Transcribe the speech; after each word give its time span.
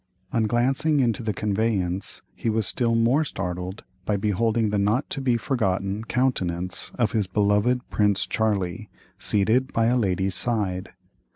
On 0.33 0.45
glancing 0.47 0.99
into 0.99 1.21
the 1.21 1.31
conveyance 1.31 2.23
he 2.33 2.49
was 2.49 2.65
still 2.65 2.95
more 2.95 3.23
startled 3.23 3.83
by 4.03 4.17
beholding 4.17 4.71
the 4.71 4.79
not 4.79 5.07
to 5.11 5.21
be 5.21 5.37
forgotten 5.37 6.05
countenance 6.05 6.89
of 6.95 7.11
his 7.11 7.27
beloved 7.27 7.87
"Prince 7.91 8.25
Charlie," 8.25 8.89
seated 9.19 9.71
by 9.71 9.85
a 9.85 9.95
lady's 9.97 10.33
side. 10.33 10.93